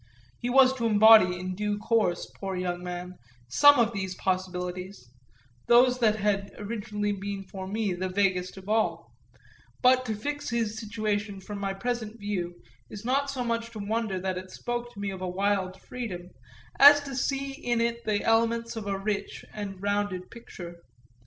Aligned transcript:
He 0.39 0.49
was 0.49 0.73
to 0.77 0.87
embody 0.87 1.37
in 1.39 1.53
due 1.53 1.77
course, 1.77 2.25
poor 2.39 2.55
young 2.55 2.81
man, 2.83 3.19
some 3.47 3.77
of 3.77 3.93
these 3.93 4.15
possibilities 4.15 5.11
those 5.67 5.99
that 5.99 6.15
had 6.15 6.51
originally 6.57 7.11
been 7.11 7.43
for 7.43 7.67
me 7.67 7.93
the 7.93 8.09
vaguest 8.09 8.57
of 8.57 8.67
all; 8.67 9.11
but 9.83 10.03
to 10.05 10.15
fix 10.15 10.49
his 10.49 10.79
situation 10.79 11.39
from 11.39 11.59
my 11.59 11.75
present 11.75 12.19
view 12.19 12.63
is 12.89 13.05
not 13.05 13.29
so 13.29 13.43
much 13.43 13.69
to 13.73 13.77
wonder 13.77 14.19
that 14.19 14.39
it 14.39 14.49
spoke 14.49 14.91
to 14.91 14.99
me 14.99 15.11
of 15.11 15.21
a 15.21 15.29
wild 15.29 15.79
freedom 15.79 16.31
as 16.79 17.01
to 17.01 17.15
see 17.15 17.51
in 17.53 17.79
it 17.79 18.03
the 18.03 18.23
elements 18.23 18.75
of 18.75 18.87
a 18.87 18.97
rich 18.97 19.45
and 19.53 19.83
rounded 19.83 20.31
picture. 20.31 20.77